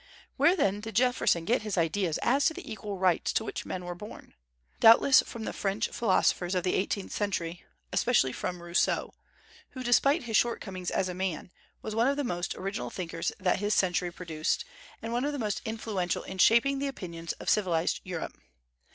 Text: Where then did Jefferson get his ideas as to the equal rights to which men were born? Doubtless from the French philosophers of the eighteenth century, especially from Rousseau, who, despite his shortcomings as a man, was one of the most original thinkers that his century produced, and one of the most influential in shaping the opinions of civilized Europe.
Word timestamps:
Where 0.35 0.55
then 0.55 0.79
did 0.79 0.95
Jefferson 0.95 1.45
get 1.45 1.61
his 1.61 1.77
ideas 1.77 2.17
as 2.23 2.45
to 2.45 2.55
the 2.55 2.71
equal 2.71 2.97
rights 2.97 3.31
to 3.33 3.43
which 3.43 3.67
men 3.67 3.85
were 3.85 3.93
born? 3.93 4.33
Doubtless 4.79 5.21
from 5.21 5.43
the 5.43 5.53
French 5.53 5.89
philosophers 5.89 6.55
of 6.55 6.63
the 6.63 6.73
eighteenth 6.73 7.11
century, 7.11 7.65
especially 7.93 8.33
from 8.33 8.63
Rousseau, 8.63 9.13
who, 9.73 9.83
despite 9.83 10.23
his 10.23 10.35
shortcomings 10.35 10.89
as 10.89 11.07
a 11.07 11.13
man, 11.13 11.51
was 11.83 11.93
one 11.93 12.07
of 12.07 12.17
the 12.17 12.23
most 12.23 12.55
original 12.55 12.89
thinkers 12.89 13.31
that 13.39 13.59
his 13.59 13.75
century 13.75 14.09
produced, 14.11 14.65
and 15.03 15.13
one 15.13 15.23
of 15.23 15.33
the 15.33 15.37
most 15.37 15.61
influential 15.65 16.23
in 16.23 16.39
shaping 16.39 16.79
the 16.79 16.87
opinions 16.87 17.33
of 17.33 17.47
civilized 17.47 17.99
Europe. 18.03 18.35